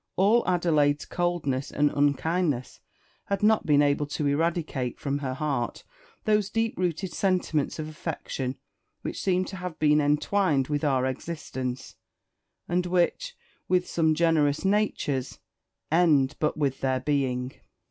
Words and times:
All 0.15 0.43
Adelaide's 0.47 1.05
coldness 1.05 1.69
and 1.71 1.91
unkindness 1.91 2.79
had 3.25 3.43
not 3.43 3.67
been 3.67 3.83
able 3.83 4.07
to 4.07 4.25
eradicate 4.25 4.99
from 4.99 5.19
her 5.19 5.35
heart 5.35 5.83
those 6.25 6.49
deep 6.49 6.75
rooted 6.75 7.13
sentiments 7.13 7.77
of 7.77 7.87
affection 7.87 8.57
which 9.03 9.21
seem 9.21 9.45
to 9.45 9.57
have 9.57 9.77
been 9.77 10.01
entwined 10.01 10.69
with 10.69 10.83
our 10.83 11.05
existence, 11.05 11.97
and 12.67 12.87
which, 12.87 13.35
with 13.67 13.87
some 13.87 14.15
generous 14.15 14.65
natures, 14.65 15.37
end 15.91 16.35
but 16.39 16.57
with 16.57 16.81
their 16.81 16.99
being. 16.99 17.51